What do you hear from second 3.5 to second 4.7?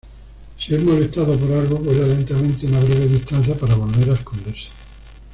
para volver a esconderse.